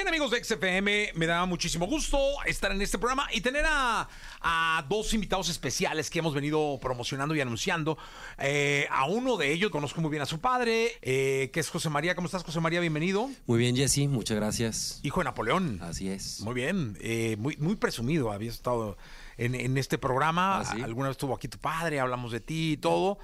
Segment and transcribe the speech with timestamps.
[0.00, 4.08] Bien, amigos de XFM, me da muchísimo gusto estar en este programa y tener a,
[4.40, 7.98] a dos invitados especiales que hemos venido promocionando y anunciando.
[8.38, 11.90] Eh, a uno de ellos conozco muy bien a su padre, eh, que es José
[11.90, 12.14] María.
[12.14, 12.80] ¿Cómo estás, José María?
[12.80, 13.28] Bienvenido.
[13.44, 15.00] Muy bien, Jesse, muchas gracias.
[15.02, 15.82] Hijo de Napoleón.
[15.82, 16.40] Así es.
[16.40, 18.32] Muy bien, eh, muy, muy presumido.
[18.32, 18.96] Habías estado
[19.36, 20.60] en, en este programa.
[20.60, 20.80] ¿Ah, sí?
[20.80, 23.18] Alguna vez estuvo aquí tu padre, hablamos de ti y todo.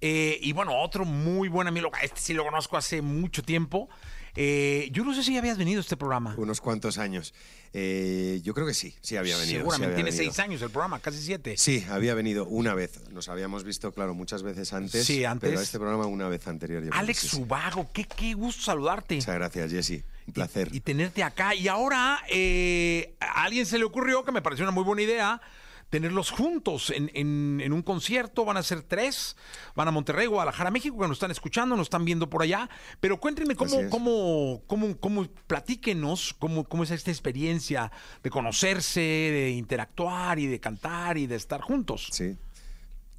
[0.00, 3.88] Eh, y bueno, otro muy buen amigo, este sí lo conozco hace mucho tiempo.
[4.36, 6.34] Eh, yo no sé si habías venido a este programa.
[6.36, 7.32] Unos cuantos años.
[7.72, 9.50] Eh, yo creo que sí, sí había venido.
[9.50, 10.32] sí Seguramente había tiene venido.
[10.32, 11.56] seis años el programa, casi siete.
[11.56, 13.00] Sí, había venido una vez.
[13.10, 15.04] Nos habíamos visto, claro, muchas veces antes.
[15.04, 15.48] Sí, antes.
[15.48, 16.82] Pero a este programa una vez anterior.
[16.84, 17.28] yo Alex sí.
[17.28, 19.16] Subago, qué, qué gusto saludarte.
[19.16, 20.04] Muchas gracias, Jesse.
[20.26, 20.68] Un placer.
[20.72, 21.54] Y, y tenerte acá.
[21.54, 25.40] Y ahora eh, a alguien se le ocurrió, que me pareció una muy buena idea,
[25.90, 28.44] tenerlos juntos en, en- en un concierto.
[28.44, 29.36] Van a ser tres.
[29.74, 32.68] Van a Monterrey, Guadalajara, México, que nos están escuchando, nos están viendo por allá.
[33.00, 37.90] Pero cuéntenme cómo, cómo, cómo, cómo, platíquenos cómo, cómo es esta experiencia
[38.22, 42.08] de conocerse, de interactuar y de cantar y de estar juntos.
[42.12, 42.36] Sí.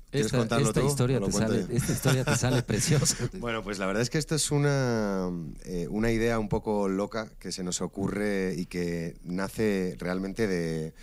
[0.09, 3.29] ¿Quieres Esta, contarlo esta historia ¿O lo te sale, esta historia te sale preciosa.
[3.33, 5.29] Bueno, pues la verdad es que esto es una,
[5.65, 10.93] eh, una idea un poco loca que se nos ocurre y que nace realmente de,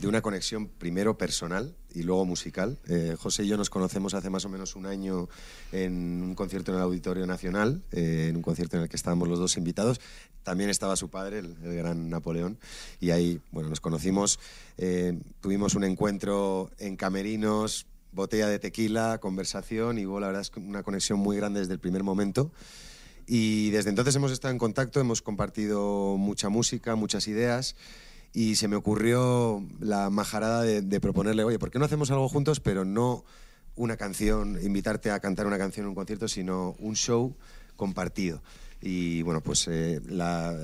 [0.00, 2.78] de una conexión primero personal y luego musical.
[2.88, 5.28] Eh, José y yo nos conocemos hace más o menos un año
[5.72, 9.28] en un concierto en el Auditorio Nacional, eh, en un concierto en el que estábamos
[9.28, 10.00] los dos invitados.
[10.42, 12.58] También estaba su padre, el, gran Napoleón,
[12.98, 14.40] y ahí bueno, nos conocimos,
[14.78, 20.52] eh, tuvimos un encuentro en camerinos, botella de tequila, conversación y hubo la verdad es
[20.56, 22.52] una conexión muy grande desde el primer momento.
[23.26, 27.76] Y desde entonces hemos estado en contacto, hemos compartido mucha música, muchas ideas
[28.32, 32.60] y se me ocurrió la majarada de, proponerle, oye, ¿por qué no hacemos algo juntos,
[32.60, 33.24] pero no
[33.74, 37.36] una canción, invitarte a cantar una canción en un concierto, sino un show
[37.76, 38.42] compartido?
[38.82, 40.00] Y bueno, pues eh,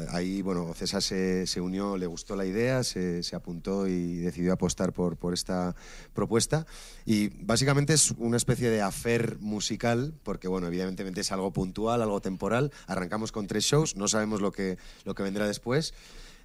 [0.08, 4.94] ahí, bueno, César se, unió, le gustó la idea, se, se apuntó y decidió apostar
[4.94, 5.76] por, por esta
[6.14, 6.66] propuesta.
[7.04, 12.22] Y básicamente es una especie de afer musical, porque bueno, evidentemente es algo puntual, algo
[12.22, 12.72] temporal.
[12.86, 15.92] Arrancamos con tres shows, no sabemos lo que, lo que vendrá después.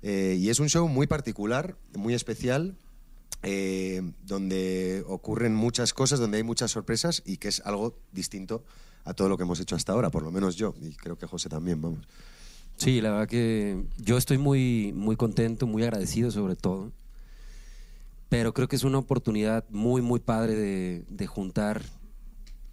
[0.04, 2.76] Eh, y es un show muy particular, muy especial,
[3.44, 8.64] eh, donde ocurren muchas cosas, donde hay muchas sorpresas y que es algo distinto
[9.04, 11.26] a todo lo que hemos hecho hasta ahora, por lo menos yo, y creo que
[11.26, 12.08] José también, vamos.
[12.78, 16.92] Sí, la verdad que yo estoy muy, muy contento, muy agradecido sobre todo.
[18.30, 21.84] Pero creo que es una oportunidad muy, muy padre de, de juntar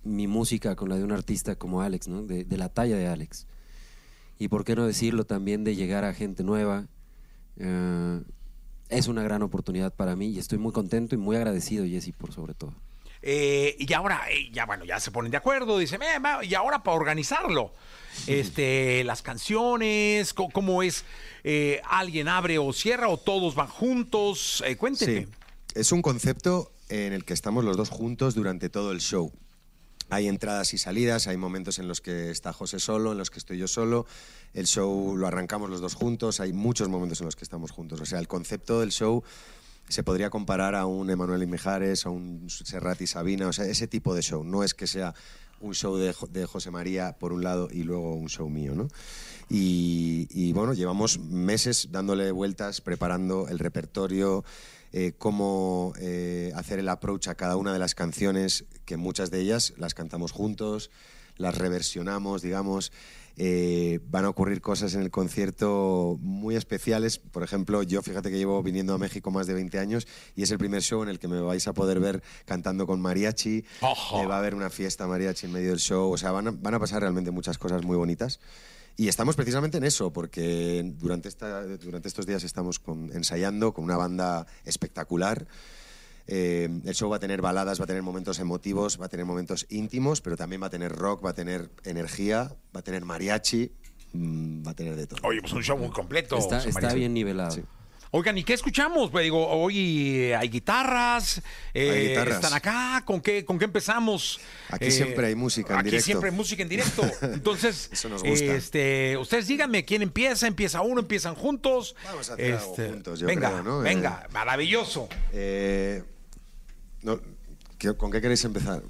[0.04, 2.22] mi música con la de un artista como Alex, ¿no?
[2.22, 3.46] De, de la talla de Alex.
[4.38, 6.86] Y por qué no decirlo también de llegar a gente nueva.
[7.58, 8.20] Eh,
[8.88, 12.32] es una gran oportunidad para mí y estoy muy contento y muy agradecido, Jesse, por
[12.32, 12.72] sobre todo.
[13.20, 16.82] Eh, y ahora, eh, ya bueno, ya se ponen de acuerdo, dicen, "Eh, y ahora
[16.82, 17.72] para organizarlo,
[18.26, 21.04] este, las canciones, cómo es,
[21.44, 25.22] eh, alguien abre o cierra o todos van juntos, eh, cuénteme.
[25.22, 25.28] Sí,
[25.75, 29.32] es un concepto en el que estamos los dos juntos durante todo el show.
[30.10, 33.38] Hay entradas y salidas, hay momentos en los que está José solo, en los que
[33.38, 34.06] estoy yo solo.
[34.54, 38.00] El show lo arrancamos los dos juntos, hay muchos momentos en los que estamos juntos.
[38.00, 39.22] O sea, el concepto del show
[39.88, 43.66] se podría comparar a un Emanuel y Mijares, a un Serrat y Sabina, o sea,
[43.66, 44.44] ese tipo de show.
[44.44, 45.14] No es que sea
[45.60, 48.75] un show de, Jo- de José María por un lado y luego un show mío,
[48.75, 48.88] ¿no?
[49.50, 54.44] Y, y, bueno, llevamos meses dándole vueltas, preparando el repertorio,
[54.93, 59.41] eh, cómo eh, hacer el approach a cada una de las canciones, que muchas de
[59.41, 60.91] ellas las cantamos juntos,
[61.37, 62.93] las reversionamos, digamos.
[63.41, 67.19] Eh, van a ocurrir cosas en el concierto muy especiales.
[67.19, 70.50] Por ejemplo, yo fíjate que llevo viniendo a México más de 20 años y es
[70.50, 73.59] el primer show en el que me vais a poder ver cantando con mariachi.
[73.59, 76.12] Eh, va a haber una fiesta mariachi en medio del show.
[76.12, 78.41] O sea, van a, van a pasar realmente muchas cosas muy bonitas.
[79.00, 83.84] Y estamos precisamente en eso, porque durante, esta, durante estos días estamos con- ensayando con
[83.84, 85.47] una banda espectacular.
[86.26, 89.25] Eh, el show va a tener baladas, va a tener momentos emotivos, va a tener
[89.25, 93.04] momentos íntimos, pero también va a tener rock, va a tener energía, va a tener
[93.04, 93.70] mariachi,
[94.14, 95.20] mm, va a tener de todo.
[95.22, 96.37] Oye, pues un show muy completo.
[96.37, 97.53] Está, bien nivelado.
[97.53, 97.62] Sí.
[98.10, 99.10] Oigan, ¿y qué escuchamos?
[99.10, 101.43] Pues digo, hoy eh, hay guitarras,
[101.75, 102.34] eh, Hay guitarras.
[102.37, 104.38] están acá, ¿con qué, con qué empezamos?
[104.40, 106.05] Eh, Aquí siempre hay música en aquí directo.
[106.06, 107.02] siempre hay música en directo.
[107.22, 108.44] Entonces, Eso nos gusta.
[108.55, 111.94] este, ustedes díganme quién empieza, empieza uno, empiezan juntos.
[111.99, 113.78] Este, Vamos a hacer algo juntos, yo venga, creo, ¿no?
[113.81, 115.08] venga, maravilloso.
[115.32, 116.02] Eh,
[117.02, 117.20] no,
[117.76, 118.82] ¿qué- ¿Con qué queréis empezar?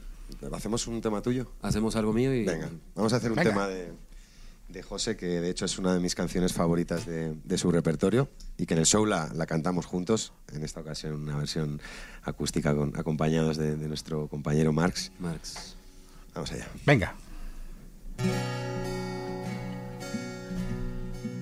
[0.52, 1.50] ¿Hacemos un tema tuyo?
[1.62, 2.44] Hacemos algo mío y...
[2.44, 3.50] Venga, vamos a hacer un Venga.
[3.50, 3.92] tema de,
[4.68, 8.28] de José, que de hecho es una de mis canciones favoritas de, de su repertorio
[8.58, 11.80] y que en el show la, la cantamos juntos, en esta ocasión una versión
[12.22, 15.10] acústica con, acompañados de, de nuestro compañero Marx.
[15.18, 15.74] Marx.
[16.34, 16.68] Vamos allá.
[16.84, 17.14] Venga.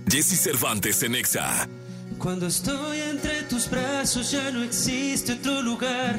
[0.08, 1.68] Jesse Cervantes en Exa.
[2.18, 6.16] Cuando estoy entre tus brazos ya no existe otro lugar.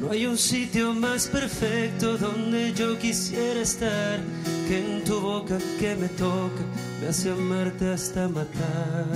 [0.00, 4.18] No hay un sitio más perfecto donde yo quisiera estar
[4.66, 6.62] que en tu boca que me toca,
[7.02, 9.06] me hace amarte hasta matar.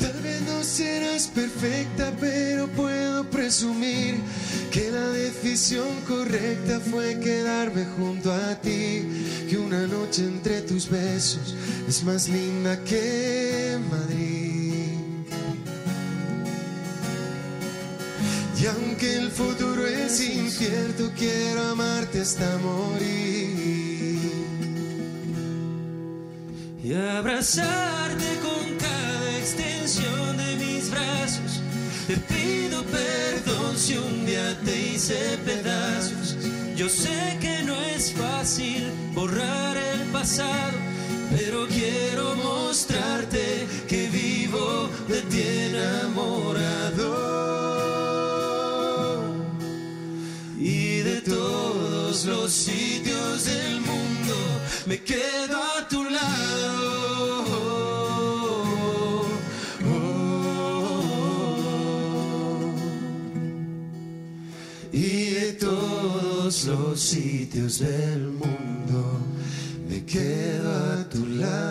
[0.00, 4.16] Tal vez no serás perfecta, pero puedo presumir
[4.72, 9.06] que la decisión correcta fue quedarme junto a ti.
[9.48, 11.54] Que una noche entre tus besos
[11.86, 14.49] es más linda que Madrid.
[18.60, 23.30] Y aunque el futuro es incierto, quiero amarte hasta morir.
[26.90, 31.62] y abrazarte con cada extensión de mis brazos.
[32.06, 36.36] Te pido perdón si un día te hice pedazos.
[36.76, 40.78] Yo sé que no es fácil borrar el pasado,
[41.36, 43.66] pero quiero mostrarte
[52.20, 54.34] todos los sitios del mundo
[54.86, 57.40] me quedo a tu lado.
[64.92, 69.20] Y de todos los sitios del mundo
[69.88, 71.69] me quedo a tu lado.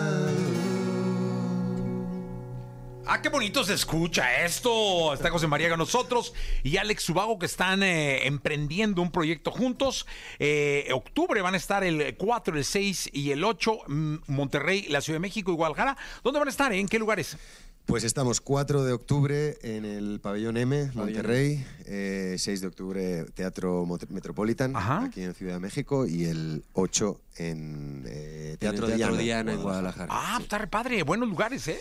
[3.20, 5.12] Ah, qué bonito se escucha esto.
[5.12, 6.32] Está José María con nosotros
[6.62, 10.06] y Alex Subago que están eh, emprendiendo un proyecto juntos.
[10.38, 15.02] Eh, octubre van a estar el 4, el 6 y el 8, mm, Monterrey, la
[15.02, 15.98] Ciudad de México y Guadalajara.
[16.24, 16.72] ¿Dónde van a estar?
[16.72, 17.36] ¿En qué lugares?
[17.84, 23.84] Pues estamos 4 de octubre en el Pabellón M, Monterrey, eh, 6 de octubre Teatro
[24.08, 25.04] Metropolitan, Ajá.
[25.04, 29.52] aquí en Ciudad de México, y el 8 en eh, Teatro, en Teatro Diana, Diana
[29.52, 30.08] en Guadalajara.
[30.08, 31.80] Ah, está re padre, buenos lugares, ¿eh?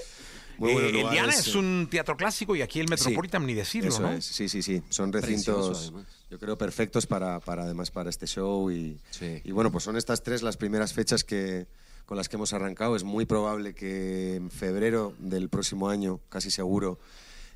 [0.59, 3.89] Muy Eh, el Diana es un teatro clásico y aquí el Metropolitan Sí, ni decirlo,
[3.89, 4.11] eso ¿no?
[4.11, 4.83] es, sí, sí, sí.
[4.89, 5.93] Son recintos,
[6.29, 8.69] yo creo, perfectos para, para además para este show.
[8.69, 9.41] Y, Sí.
[9.43, 11.65] y bueno, pues son estas tres las primeras fechas que,
[12.05, 12.95] con las que hemos arrancado.
[12.95, 16.99] Es muy probable que en febrero del próximo año, casi seguro,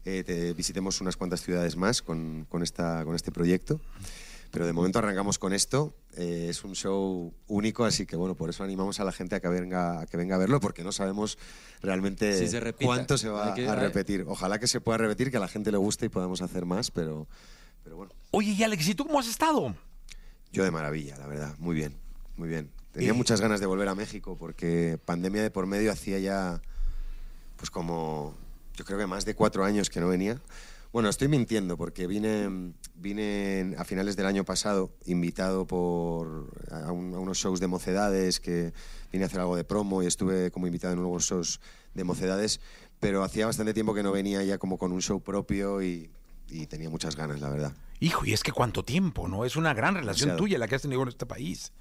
[0.06, 3.80] eh, te- visitemos unas cuantas ciudades más con, con, esta, con este proyecto.
[4.54, 5.96] Pero de momento arrancamos con esto.
[6.16, 9.40] Eh, es un show único, así que bueno, por eso animamos a la gente a
[9.40, 11.40] que venga a, que venga a verlo, porque no sabemos
[11.82, 12.86] realmente Si se repita.
[12.86, 14.24] cuánto se va que- a repetir.
[14.28, 16.92] Ojalá que se pueda repetir, que a la gente le guste y podamos hacer más,
[16.92, 17.28] pero,
[17.84, 19.76] pero bueno, Oye, y Alex, ¿y tú cómo has estado?
[20.52, 21.96] yo de maravilla, la verdad, muy bien,
[22.38, 22.70] muy bien.
[22.92, 26.62] Tenía Y- muchas ganas de volver a México porque pandemia de por medio hacía ya,
[27.58, 28.36] pues como,
[28.76, 30.40] yo creo que más de cuatro años que no venía.
[30.94, 37.16] Bueno, estoy mintiendo porque vine, vine a finales del año pasado invitado por a, un-
[37.16, 38.74] a unos shows de mocedades que
[39.12, 41.60] vine a hacer algo de promo y estuve como invitado en unos shows
[41.96, 42.62] de mocedades,
[43.00, 46.12] pero hacía bastante tiempo que no venía ya como con un show propio y,
[46.48, 47.74] y tenía muchas ganas, la verdad.
[48.00, 49.46] Hijo, y es que cuánto tiempo, ¿no?
[49.46, 50.38] Es una gran relación Demasiado.
[50.38, 51.72] tuya la que has tenido con este país.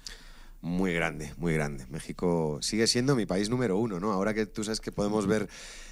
[0.65, 1.85] Muy grande, muy grande.
[1.89, 4.13] México sigue siendo mi país número uno, ¿no?
[4.13, 5.49] Ahora que tú sabes que podemos ver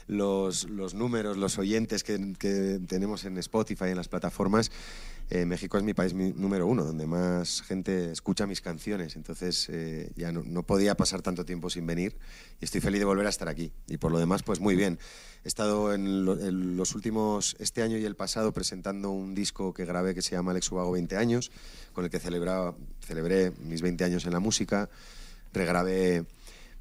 [0.07, 4.71] los, los números, los oyentes que, que tenemos en Spotify, en las plataformas,
[5.29, 9.17] eh, México es mi país mi- número uno, donde más gente escucha mis canciones.
[9.17, 12.15] Entonces eh, ya no, no podía pasar tanto tiempo sin venir
[12.61, 13.73] y estoy feliz de volver a estar aquí.
[13.89, 14.99] Y por lo demás, pues muy bien.
[15.43, 19.73] He estado en, lo- en los últimos, este año y el pasado, presentando un disco
[19.73, 21.51] que grabé que se llama Alex Ubago 20 años,
[21.93, 24.89] con el que celebré mis 20 años en la música.
[25.51, 26.25] Regrabé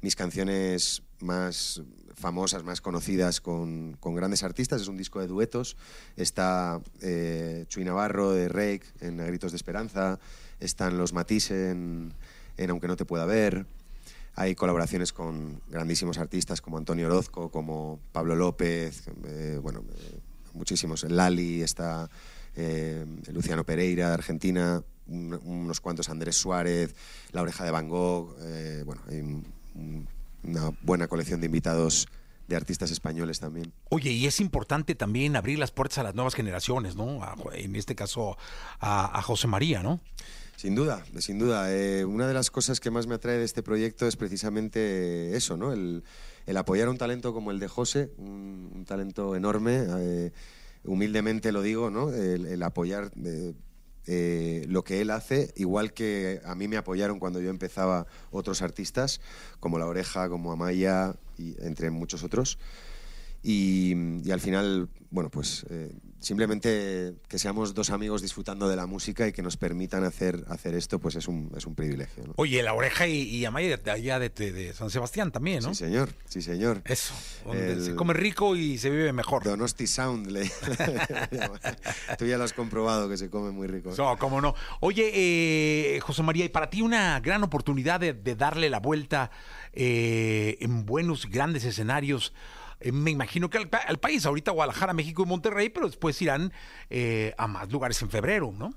[0.01, 1.81] mis canciones más
[2.15, 4.81] famosas, más conocidas con, con grandes artistas.
[4.81, 5.75] Es un disco de duetos.
[6.15, 10.19] Está eh, Chuy Navarro de Rake en Gritos de Esperanza.
[10.59, 12.13] Están los Matisse en,
[12.57, 13.65] en Aunque no te pueda ver.
[14.35, 20.19] Hay colaboraciones con grandísimos artistas como Antonio Orozco, como Pablo López, eh, bueno, eh,
[20.53, 21.03] muchísimos.
[21.03, 22.09] Lali, está
[22.55, 26.95] eh, Luciano Pereira de Argentina, un- unos cuantos Andrés Suárez,
[27.31, 29.45] La Oreja de Van Gogh, eh, bueno, hay un-
[29.75, 30.07] un-
[30.43, 32.07] una buena colección de invitados
[32.47, 33.71] de artistas españoles también.
[33.89, 37.23] Oye, y es importante también abrir las puertas a las nuevas generaciones, ¿no?
[37.23, 38.37] A- en este caso
[38.79, 40.01] a José María, ¿no?
[40.61, 41.75] Sin duda, sin duda.
[41.75, 45.57] Eh, una de las cosas que más me atrae de este proyecto es precisamente eso,
[45.57, 45.73] ¿no?
[45.73, 46.03] El,
[46.45, 50.31] el apoyar un talento como el de José, un, talento enorme, eh,
[50.83, 52.13] humildemente lo digo, ¿no?
[52.13, 53.09] El, apoyar
[54.05, 58.61] eh, lo que él hace, igual que a mí me apoyaron cuando yo empezaba otros
[58.61, 59.19] artistas,
[59.59, 62.59] como La Oreja, como Amaya, y entre muchos otros.
[63.41, 65.65] Y, al final, bueno, pues
[66.21, 70.75] simplemente que seamos dos amigos disfrutando de la música y que nos permitan hacer, hacer
[70.75, 72.23] esto, pues es un, es un privilegio.
[72.25, 72.33] ¿no?
[72.37, 75.73] Oye, la oreja y, y Amaya de allá de, de- de San Sebastián también, ¿no?
[75.73, 76.81] Sí, señor, sí, señor.
[76.85, 77.13] Eso,
[77.45, 79.43] donde El- se come rico y se vive mejor.
[79.43, 80.49] Donosti Sound, le.
[82.17, 83.93] Tú ya lo has comprobado que se come muy rico.
[83.97, 84.53] No, cómo no.
[84.79, 89.31] Oye, eh, José María, y para ti una gran oportunidad de, de darle la vuelta
[89.73, 92.33] eh, en buenos, grandes escenarios.
[92.81, 96.21] Eh, me imagino que al, pa- al país, ahorita Guadalajara, México y Monterrey, pero después
[96.21, 96.51] irán
[96.89, 98.73] eh, a más lugares en febrero, ¿no?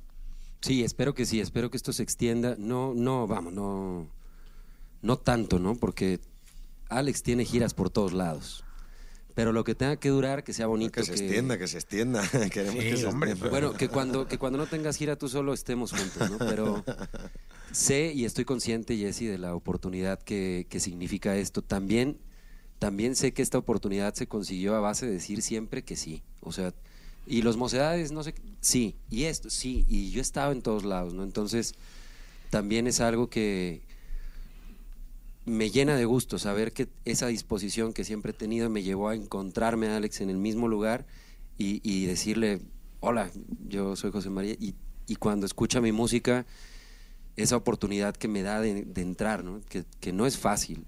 [0.60, 2.56] Sí, espero que sí, espero que esto se extienda.
[2.58, 4.08] No, no, vamos, no,
[5.02, 5.74] no tanto, ¿no?
[5.74, 6.20] Porque
[6.88, 8.64] Alex tiene giras por todos lados.
[9.34, 10.92] Pero lo que tenga que durar, que sea bonito.
[10.92, 12.22] que se extienda, que se extienda.
[12.52, 13.50] Queremos Sí, que se hombre, extienda.
[13.50, 16.38] Bueno, que cuando, que cuando no tengas gira tú solo estemos juntos, ¿no?
[16.38, 16.84] Pero
[17.72, 21.62] sé y estoy consciente, Jesse, de la oportunidad que, que significa esto.
[21.62, 22.18] También,
[22.84, 26.22] también sé que esta oportunidad se consiguió a base de decir siempre que sí.
[26.42, 26.74] O sea,
[27.26, 31.14] y los mocedades, no sé, sí, y esto, sí, y yo estaba en todos lados,
[31.14, 31.22] ¿no?
[31.22, 31.72] Entonces,
[32.50, 33.80] también es algo que
[35.46, 39.14] me llena de gusto saber que esa disposición que siempre he tenido me llevó a
[39.14, 41.06] encontrarme a Alex en el mismo lugar
[41.56, 42.60] y, decirle,
[43.00, 43.30] hola,
[43.66, 44.74] yo soy José María, y,
[45.16, 46.44] cuando escucha mi música,
[47.36, 49.62] esa oportunidad que me da de, entrar, ¿no?
[50.00, 50.84] Que no es fácil.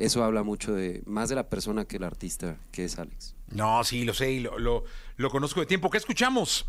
[0.00, 3.34] Eso habla mucho de más de la persona que el artista que es Alex.
[3.50, 4.84] No, sí, lo sé y lo, lo,
[5.16, 5.90] lo conozco de tiempo.
[5.90, 6.66] ¿Qué escuchamos?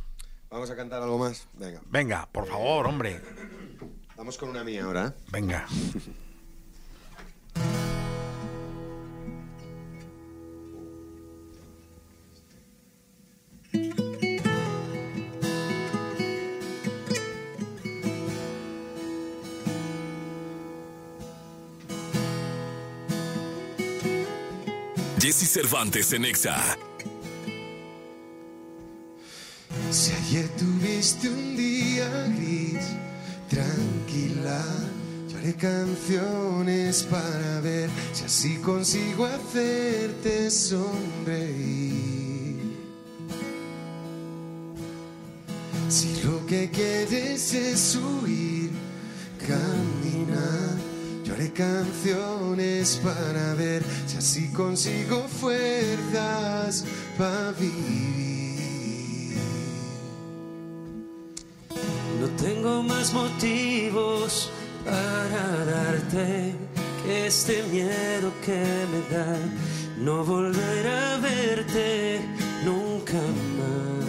[0.49, 1.47] Vamos a cantar algo más.
[1.53, 3.21] Venga, Venga, por favor, hombre.
[4.17, 5.15] vamos con una mía ahora.
[5.31, 5.65] Venga.
[25.21, 26.57] Jesse Cervantes en Exa.
[29.91, 32.83] Si ayer tuviste un día gris,
[33.47, 34.63] tranquila,
[35.29, 42.01] yo haré canciones para ver si así consigo hacerte sonreír.
[45.87, 48.71] Si lo que quieres es huir,
[49.37, 50.79] caminar,
[51.23, 52.40] yo haré canciones
[53.03, 56.83] para ver si así consigo fuerzas
[57.17, 59.37] para vivir.
[62.19, 64.49] No tengo más motivos
[64.83, 66.53] para darte
[67.05, 69.37] que este miedo que me da
[69.97, 72.19] no volver a verte
[72.65, 73.21] nunca
[73.57, 74.01] más.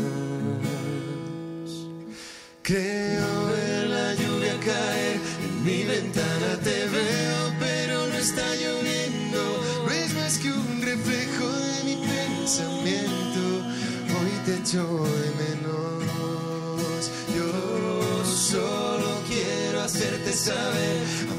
[2.63, 7.62] Creo ver la lluvia caer en mi ventana, te veo,
[8.23, 9.43] está lloviendo.
[9.85, 13.43] No es más que un reflejo de mi pensamiento.
[14.17, 14.85] Hoy te echo
[15.23, 17.11] de menos.
[17.37, 20.97] Yo solo quiero hacerte saber,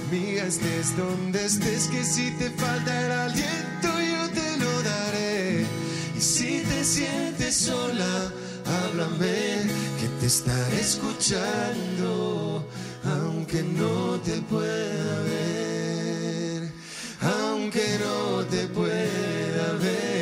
[0.08, 5.66] amiga, estés donde estés, que si te falta el aliento, yo te lo daré.
[6.18, 8.32] Y si te sientes sola,
[8.66, 12.68] háblame, que te estaré escuchando,
[13.06, 15.43] aunque no te pueda ver,
[18.54, 20.14] te pueda ver.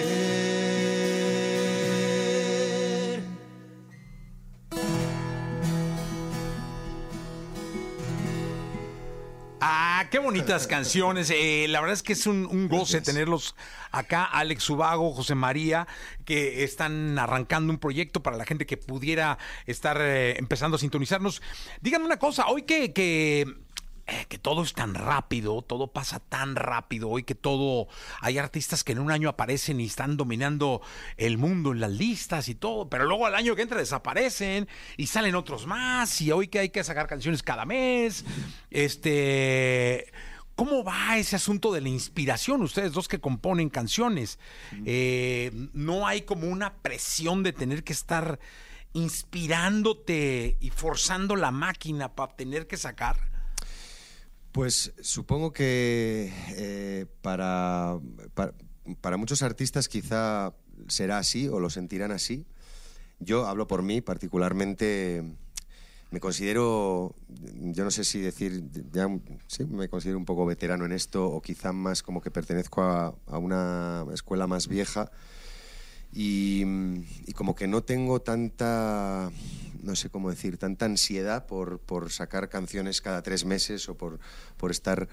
[9.60, 11.30] Ah, qué bonitas canciones.
[11.30, 13.56] Eh, la verdad es que es un, un goce tenerlos
[13.92, 14.24] acá.
[14.24, 15.88] Alex Ubago, José María,
[16.24, 21.42] que están arrancando un proyecto para la gente que pudiera estar eh, empezando a sintonizarnos.
[21.82, 23.46] Díganme una cosa, hoy que, que,
[24.12, 27.88] eh, que todo es tan rápido, todo pasa tan rápido, hoy que todo,
[28.20, 30.82] hay artistas que en un año aparecen y están dominando
[31.16, 35.08] el mundo en las listas y todo, pero luego al año que entra desaparecen y
[35.08, 38.26] salen otros más y hoy que hay que sacar canciones cada mes,
[38.70, 40.12] este...
[40.54, 42.62] ¿Cómo va ese asunto de la inspiración?
[42.62, 44.38] Ustedes dos que componen canciones,
[44.86, 48.38] eh, ¿no hay como una presión de tener que estar
[48.94, 53.31] inspirándote y forzando la máquina para tener que sacar?
[54.52, 57.98] Pues supongo que eh, para,
[59.00, 60.54] para, muchos artistas quizá
[60.88, 62.46] será así o lo sentirán así.
[63.20, 65.24] Yo hablo por mí, particularmente
[66.10, 69.08] me considero, yo no sé si decir, ya,
[69.48, 73.16] sí, me considero un poco veterano en esto o quizá más como que pertenezco a,
[73.28, 75.12] a una escuela más vieja
[76.14, 76.64] y,
[77.26, 79.32] y como que no tengo tanta,
[79.84, 84.20] no sé cómo decir, tanta ansiedad por, por sacar canciones cada tres meses o por,
[84.58, 85.08] por estar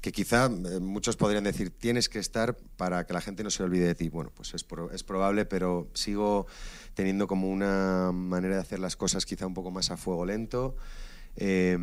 [0.00, 3.62] que quizá eh, muchos podrían decir, tienes que estar para que la gente no se
[3.62, 4.08] olvide de ti.
[4.08, 6.46] Bueno, pues es, pro- es probable, pero sigo
[6.94, 10.74] teniendo como una manera de hacer las cosas quizá un poco más a fuego lento.
[11.36, 11.78] Eh,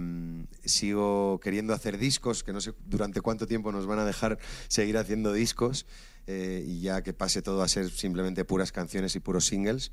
[0.65, 4.37] sigo queriendo hacer discos, que no sé durante cuánto tiempo nos van a dejar
[4.67, 5.85] seguir haciendo discos
[6.27, 9.91] eh, y ya que pase todo a ser simplemente puras canciones y puros singles.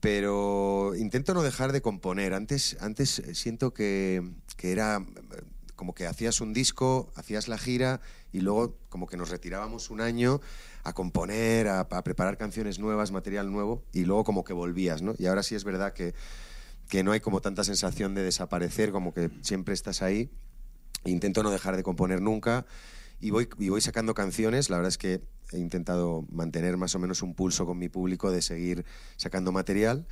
[0.00, 2.34] Pero intento no dejar de componer.
[2.34, 4.22] Antes, antes eh, siento que,
[4.56, 5.42] que era eh,
[5.76, 8.00] como que hacías un disco, hacías la gira
[8.32, 10.40] y luego como que nos retirábamos un año
[10.84, 15.14] a componer, a, a preparar canciones nuevas, material nuevo y luego como que volvías, ¿no?
[15.18, 16.14] Y ahora sí es verdad que,
[16.92, 20.28] que no hay como tanta sensación de desaparecer, como que siempre estás ahí.
[21.06, 22.66] Intento no dejar de componer nunca
[23.18, 24.68] y voy, y voy sacando canciones.
[24.68, 25.22] La verdad es que
[25.52, 28.84] he intentado mantener más o menos un pulso con mi público de seguir
[29.16, 30.06] sacando material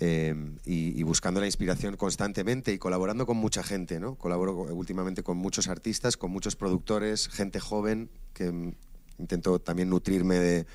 [0.00, 4.00] eh, y, buscando la inspiración constantemente y colaborando con mucha gente.
[4.00, 4.16] ¿no?
[4.16, 8.74] Colaboro co- últimamente con muchos artistas, con muchos productores, gente joven que mm,
[9.18, 10.66] intento también nutrirme de,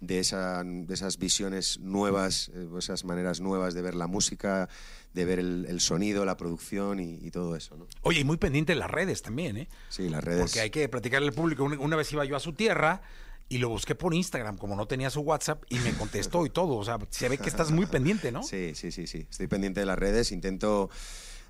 [0.00, 4.68] de, esa- de esas visiones nuevas, eh, esas maneras nuevas de ver la música,
[5.14, 7.76] de ver el, el sonido, la producción y, y todo eso.
[7.76, 7.86] ¿no?
[8.02, 9.68] Oye, y muy pendiente de las redes también, ¿eh?
[9.88, 10.40] Sí, las redes.
[10.42, 11.64] Porque hay que platicarle al público.
[11.64, 13.02] Una, vez iba yo a su tierra
[13.48, 16.76] y lo busqué por Instagram, como no tenía su WhatsApp, y me contestó y todo.
[16.76, 18.42] O sea, se ve que estás muy pendiente, ¿no?
[18.42, 19.26] Sí, sí, sí, sí.
[19.28, 20.88] Estoy pendiente de las redes, intento...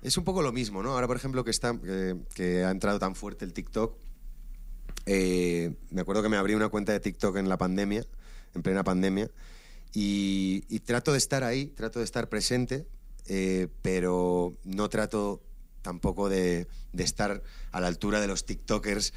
[0.01, 0.93] Es un poco lo mismo, ¿no?
[0.93, 3.95] Ahora, por ejemplo, que, está, que, que ha entrado tan fuerte el TikTok,
[5.05, 8.03] eh, me acuerdo que me abrí una cuenta de TikTok en la pandemia,
[8.55, 9.29] en plena pandemia,
[9.93, 12.85] y, y trato de estar ahí, trato de estar presente,
[13.27, 15.41] eh, pero no trato
[15.81, 17.41] tampoco de, de estar
[17.71, 19.13] a la altura de los TikTokers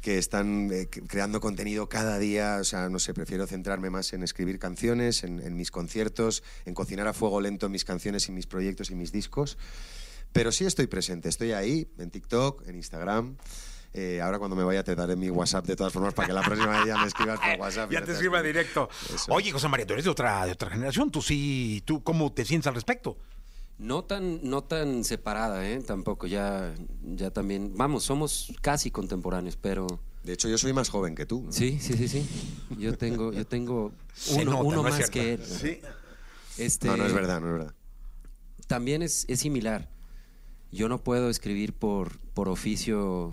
[0.00, 2.58] que están eh, creando contenido cada día.
[2.60, 6.74] O sea, no sé, prefiero centrarme más en escribir canciones, en, en mis conciertos, en
[6.74, 9.58] cocinar a fuego lento mis canciones y mis proyectos y mis discos.
[10.32, 13.36] Pero sí estoy presente, estoy ahí, en TikTok, en Instagram.
[13.94, 16.42] Eh, ahora cuando me vaya te daré mi WhatsApp de todas formas para que la
[16.42, 17.90] próxima vez ya me escribas por WhatsApp.
[17.90, 18.88] Ya te escriba directo.
[19.14, 19.32] Eso.
[19.32, 21.10] Oye, José María, tú eres de otra, de otra generación.
[21.10, 23.16] Tú sí, tú cómo te sientes al respecto.
[23.78, 25.80] No tan, no tan separada, ¿eh?
[25.86, 29.86] Tampoco, ya, ya también, vamos, somos casi contemporáneos, pero
[30.24, 31.44] De hecho, yo soy más joven que tú.
[31.46, 31.52] ¿no?
[31.52, 32.28] sí, sí, sí, sí.
[32.76, 33.92] Yo tengo, yo tengo
[34.32, 35.44] uno, nota, uno ¿no es más que él.
[35.44, 35.80] Sí.
[36.58, 37.74] Este, No, no es verdad, no es verdad.
[38.66, 39.88] También es, es similar.
[40.72, 43.32] Yo no puedo escribir por, por oficio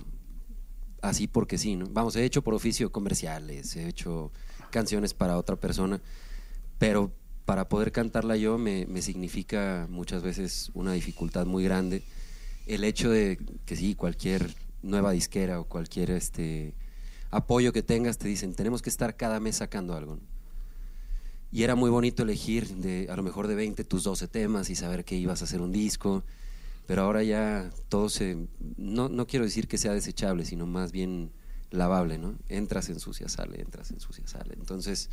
[1.10, 1.88] así porque sí, ¿no?
[1.90, 4.32] Vamos, he hecho por oficio comerciales, he hecho
[4.72, 6.02] canciones para otra persona,
[6.78, 7.12] pero
[7.46, 12.04] para poder cantarla yo me, significa muchas veces una dificultad muy grande.
[12.66, 16.74] El hecho de que sí, cualquier nueva disquera o cualquier este
[17.30, 20.20] apoyo que tengas te dicen, tenemos que estar cada mes sacando algo.
[21.52, 24.76] Y era muy bonito elegir de a lo mejor de 20 tus 12 temas y
[24.76, 26.24] saber que ibas a hacer un disco.
[26.86, 28.48] Pero ahora ya todo se...
[28.78, 31.32] No, no quiero decir que sea desechable, sino más bien
[31.72, 32.36] lavable, ¿no?
[32.48, 34.54] Entras, ensucia, sale, entras, ensucia, sale.
[34.54, 35.10] Entonces,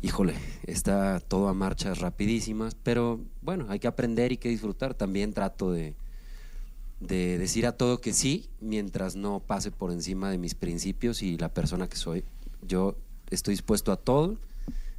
[0.00, 0.34] híjole,
[0.66, 4.94] está todo a marchas rapidísimas, pero bueno, hay que aprender y que disfrutar.
[4.94, 5.94] También trato de,
[7.00, 11.36] de decir a todo que sí, mientras no pase por encima de mis principios y
[11.36, 12.24] la persona que soy.
[12.62, 12.96] Yo
[13.30, 14.38] estoy dispuesto a todo,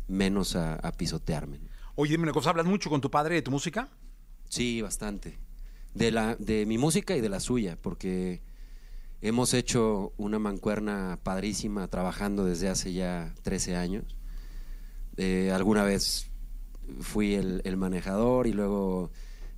[0.08, 1.60] menos a, a pisotearme.
[1.96, 3.90] Oye, dime una cosa, ¿hablas mucho con tu padre de tu música?
[4.48, 5.40] Sí, bastante.
[5.96, 8.42] De, la, de mi música y de la suya, porque
[9.22, 14.18] hemos hecho una mancuerna padrísima trabajando desde hace ya 13 años.
[15.18, 16.30] Eh, alguna vez
[17.00, 19.10] fui el, el manejador y luego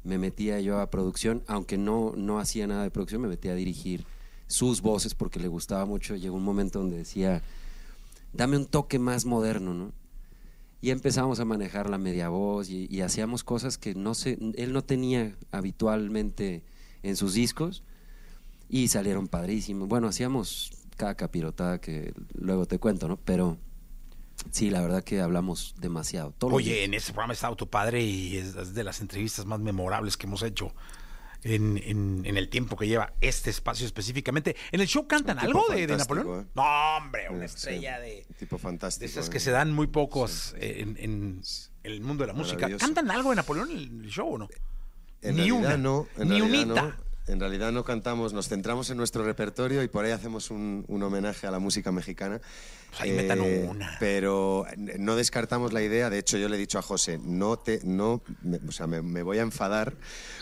[0.03, 3.55] me metía yo a producción, aunque no, no hacía nada de producción, me metía a
[3.55, 4.05] dirigir
[4.47, 6.15] sus voces porque le gustaba mucho.
[6.15, 7.41] Llegó un momento donde decía,
[8.31, 9.91] dame un toque más moderno, ¿no?
[10.79, 14.73] Y empezamos a manejar la media voz y, y hacíamos cosas que no se, él
[14.73, 16.63] no tenía habitualmente
[17.03, 17.83] en sus discos
[18.69, 19.87] y salieron padrísimos.
[19.87, 23.17] Bueno, hacíamos cada capirotada que luego te cuento, ¿no?
[23.17, 23.57] Pero
[24.51, 26.31] sí, la verdad que hablamos demasiado.
[26.37, 29.45] todos los Oye, en ese programa ha estado tu padre y es de las entrevistas
[29.45, 30.73] más memorables que hemos hecho
[31.55, 34.55] en, en- en el tiempo que lleva este espacio específicamente.
[34.71, 36.41] ¿En el show cantan algo de, Napoleón?
[36.41, 36.45] ¿eh?
[36.55, 39.01] No, hombre, una Sí, estrella de, Tipo fantástico.
[39.01, 39.29] de esas ¿eh?
[39.31, 41.41] que se dan muy pocos eh, en, en
[41.83, 42.69] el mundo de la música.
[42.77, 44.49] ¿Cantan algo de Napoleón en el show o no?
[45.21, 46.81] En Ni una, no, en ni unita.
[46.83, 47.06] no.
[47.27, 51.03] En realidad no cantamos, nos centramos en nuestro repertorio y por ahí hacemos un, un
[51.03, 52.37] homenaje a la música mexicana.
[52.37, 52.41] Eh,
[52.89, 53.97] Pues ahí metan una.
[53.99, 54.65] Pero
[54.97, 58.21] no descartamos la idea, de hecho yo le he dicho a José, no te, no,
[58.43, 59.95] me- o sea, me, me voy a enfadar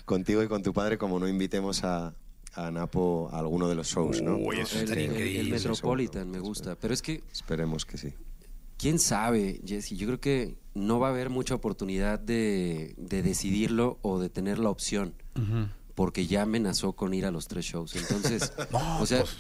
[0.05, 2.13] contigo y con tu padre como no invitemos a,
[2.53, 4.37] a Napo a alguno de los shows, ¿no?
[4.37, 5.51] Uy, eso el, estaría el- el increíble.
[5.51, 6.75] Metropolitan me gusta.
[6.75, 8.13] Pero es que Esperemos que sí.
[8.77, 9.95] ¿Quién sabe, Jesse?
[9.97, 14.59] Yo creo que no va a haber mucha oportunidad de, de decidirlo o de tener
[14.59, 15.15] la opción.
[15.95, 17.95] Porque ya amenazó con ir a los tres shows.
[17.95, 19.35] Entonces, No, o sea, pues,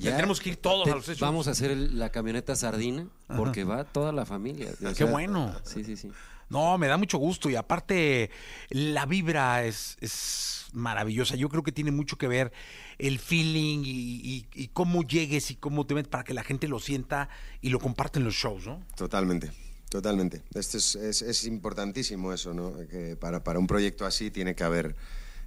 [0.00, 1.28] tendremos que ir todos te- a los tres shows.
[1.28, 4.70] Vamos a hacer el- la camioneta sardina porque va toda la familia.
[4.88, 5.54] O Qué bueno.
[5.64, 6.10] Sí, sí, sí.
[6.50, 8.30] No, me da mucho gusto y aparte
[8.68, 11.36] la vibra es, es maravillosa.
[11.36, 12.52] Yo creo que tiene mucho que ver
[12.98, 16.68] el feeling y, y- y cómo llegues y cómo te metes para que la gente
[16.68, 17.28] lo sienta
[17.62, 18.82] y lo comparte en los shows, ¿no?
[18.94, 19.50] Totalmente,
[19.88, 20.42] totalmente.
[20.54, 22.74] Esto es, es- es importantísimo eso, ¿no?
[22.90, 24.94] Que para, para un proyecto así tiene que haber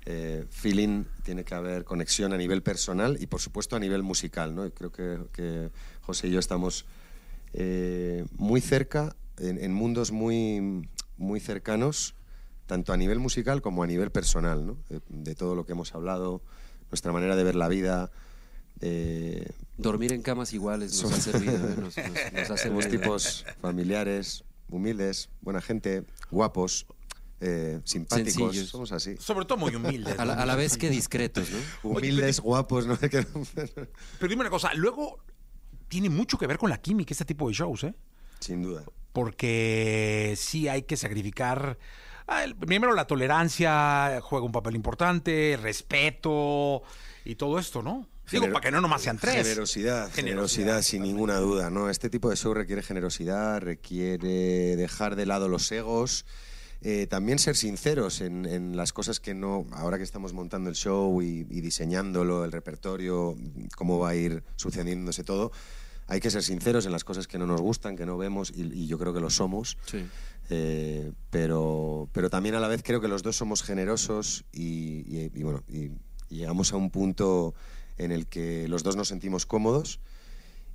[0.09, 4.55] eh, feeling, tiene que haber conexión a nivel personal y por supuesto a nivel musical,
[4.55, 4.65] ¿no?
[4.65, 5.69] Y creo que, que
[6.01, 6.85] José y yo estamos
[7.53, 12.15] eh, muy cerca, en, en mundos muy, muy cercanos,
[12.67, 14.77] tanto a nivel musical como a nivel personal, ¿no?
[14.89, 16.41] De, de todo lo que hemos hablado,
[16.89, 18.09] nuestra manera de ver la vida.
[18.79, 19.45] eh,
[19.77, 21.55] Dormir en camas iguales nos ha servido.
[21.69, 21.75] ¿eh?
[21.77, 23.01] Nos, nos- nos ha somos servido.
[23.01, 26.85] tipos familiares, humildes, buena gente, guapos,
[27.39, 28.33] eh, simpáticos.
[28.33, 28.69] Sencillos.
[28.69, 29.15] Somos así.
[29.17, 30.17] Sobre todo muy humildes.
[30.19, 30.41] A la, ¿no?
[30.41, 31.89] a la vez que discretos, ¿no?
[31.91, 32.93] Humildes, guapos, ¿no?
[33.01, 33.45] No-
[34.19, 35.19] Pero dime una cosa, luego
[35.87, 37.93] tiene mucho que ver con la química este tipo de shows, ¿eh?
[38.39, 38.83] Sin duda.
[39.13, 41.77] Porque sí hay que sacrificar.
[42.27, 46.83] ah, Primero la tolerancia juega un papel importante, respeto
[47.25, 48.07] y todo esto, ¿no?
[48.31, 49.35] Digo, Gener- para que no nomás sean tres.
[49.47, 51.89] Generosidad, generosidad, sin ninguna duda, ¿no?
[51.89, 56.25] Este tipo de show requiere generosidad, requiere dejar de lado los egos,
[56.81, 60.75] eh, también ser sinceros en, en las cosas que no, ahora que estamos montando el
[60.75, 63.35] show y, y diseñándolo, el repertorio,
[63.75, 65.51] cómo va a ir sucediéndose todo,
[66.07, 68.61] hay que ser sinceros en las cosas que no nos gustan, que no vemos, y,
[68.73, 69.77] y yo creo que lo somos.
[69.85, 70.05] Sí.
[70.49, 75.03] Eh, pero, pero también a la vez creo que los dos somos generosos y,
[75.35, 75.63] y- bueno,
[76.29, 77.53] llegamos a un punto
[77.97, 79.99] en el que los dos nos sentimos cómodos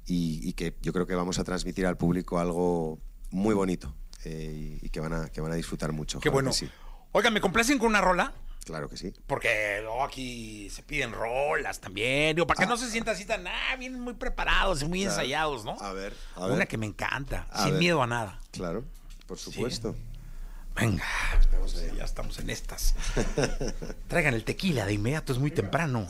[0.06, 2.98] y, y que yo creo que vamos a transmitir al público algo
[3.30, 6.20] muy bonito eh, y, que, van a, que van a disfrutar mucho.
[6.20, 6.52] Qué bueno.
[6.52, 6.68] sí.
[7.12, 8.32] Oigan, ¿me complacen con una rola?
[8.64, 9.12] Claro que sí.
[9.26, 12.36] Porque luego aquí se piden rolas también.
[12.36, 15.12] Digo, para que no se sienta así tan, ah, vienen muy preparados y muy Claro.
[15.14, 15.76] ensayados, ¿no?
[15.80, 16.68] A ver, a Una ver.
[16.68, 17.80] que me encanta, A sin ver.
[17.80, 18.40] miedo a nada.
[18.52, 18.84] Claro,
[19.26, 19.96] por supuesto.
[20.74, 21.04] Venga,
[21.96, 22.94] ya estamos en estas.
[24.08, 26.06] Traigan el tequila de inmediato, es muy temprano.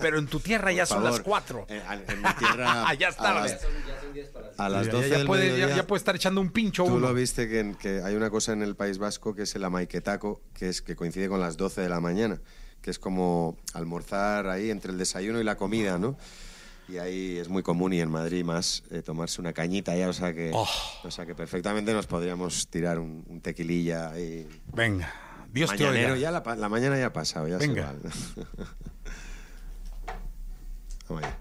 [0.00, 1.22] Pero en tu tierra ya son las favor.
[1.24, 1.66] cuatro.
[1.68, 3.58] Eh, en- en mi tierra, ya es a las-
[4.58, 6.84] A las Ya- 12 ya, del puede, ya- mediodía- ya puede estar echando un pincho
[6.84, 7.08] Tú uno.
[7.08, 10.42] lo viste que, que hay una cosa en el País Vasco que es el amaiquetaco,
[10.54, 12.40] que es que coincide con las 12 de la mañana,
[12.82, 16.16] que es como almorzar ahí entre el desayuno y la comida, ¿no?
[16.88, 20.12] Y ahí es muy común y en Madrid más eh, tomarse una cañita ya, o
[20.14, 20.66] sea que, Oh.
[21.04, 24.48] o sea que perfectamente nos podríamos tirar un, un tequililla ahí.
[24.74, 25.12] Venga,
[25.52, 26.30] Dios te Mañanero, oiga.
[26.42, 27.92] ya la, mañana ya ha pasado, ya Venga.
[27.92, 28.46] se va.
[31.10, 31.38] Vamos allá.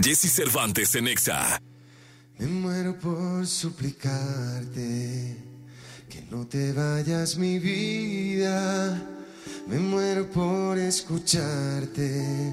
[0.00, 1.60] Jesse Cervantes en Exa.
[2.38, 5.36] Me muero por suplicarte
[6.08, 9.02] que no te vayas mi vida.
[9.66, 12.52] Me muero por escucharte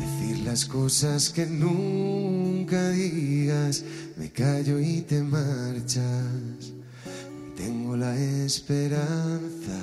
[0.00, 3.84] decir las cosas que nunca digas.
[4.16, 6.72] Me callo y te marchas.
[7.56, 9.80] Tengo la esperanza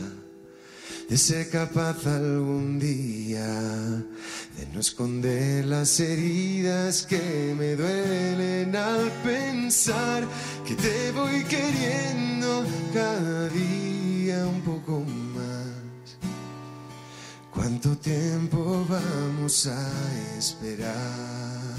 [1.10, 3.46] de ser capaz algún día
[4.58, 10.26] de no esconder las heridas que me duelen al pensar
[10.66, 15.35] que te voy queriendo cada día un poco más.
[17.56, 21.74] ¿Cuánto tiempo vamos a esperar?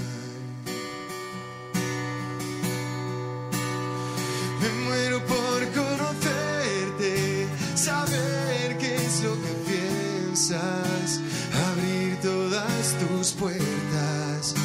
[4.59, 11.21] Me muero por conocerte, saber qué es lo que piensas,
[11.69, 14.55] abrir todas tus puertas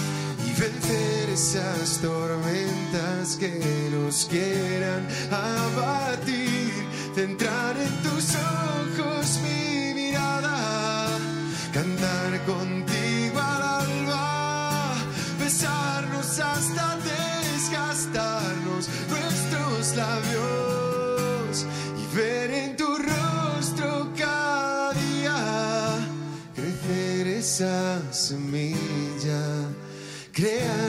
[0.47, 6.73] y vencer esas tormentas que nos quieran abatir,
[7.15, 8.62] centrar en tus ojos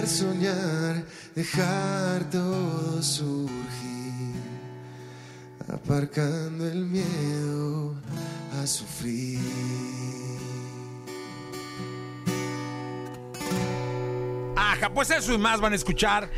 [0.05, 1.03] soñar,
[1.35, 4.33] dejar todo surgir,
[5.67, 7.95] aparcando el miedo
[8.61, 9.39] a sufrir.
[14.55, 16.29] Ajá, pues eso y más van a escuchar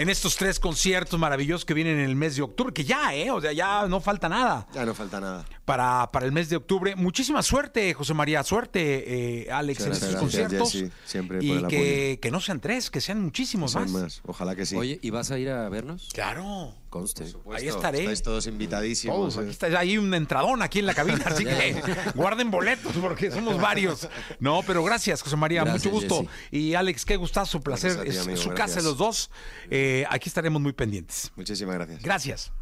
[0.00, 3.30] en estos tres conciertos maravillosos que vienen en el mes de octubre, que ya, ¿eh?
[3.30, 5.44] O sea, ya no falta nada Ya no falta nada.
[5.64, 6.96] para, para el mes de octubre.
[6.96, 10.72] Muchísima suerte, José María, suerte, eh, Alex, en Muchas estos gracias, conciertos.
[10.72, 13.90] Jessy, siempre por y el que, que no sean tres, que sean muchísimos más.
[13.90, 14.20] más.
[14.26, 14.76] Ojalá que sí.
[14.76, 16.08] Oye, ¿y vas a ir a vernos?
[16.14, 16.74] Claro.
[16.90, 17.24] Conste.
[17.54, 18.00] Ahí estaré.
[18.00, 19.16] Estáis todos invitadísimos.
[19.16, 19.50] Todos, aquí eh.
[19.50, 21.80] está, hay un entradón aquí en la cabina, así que
[22.14, 24.08] guarden boletos porque somos varios.
[24.38, 26.30] No, pero gracias, José María, Gracias, mucho gusto.
[26.50, 26.52] Jesse.
[26.52, 28.02] Y Alex, qué gustazo, placer.
[28.02, 29.30] Ti, es su casa de los dos.
[29.70, 31.32] Eh, aquí estaremos muy pendientes.
[31.36, 32.02] Muchísimas gracias.
[32.02, 32.52] Gracias.